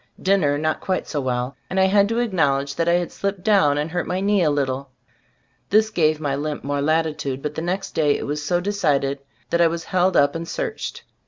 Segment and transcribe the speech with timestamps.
[0.19, 3.43] Dinner not quite so well, and I had to acknowl edge that I had slipped
[3.43, 4.89] down and hurt my knee a little.
[5.69, 9.19] This gave my limp more latitude, but the next day it was so decided,
[9.51, 11.03] that I was held up and searched.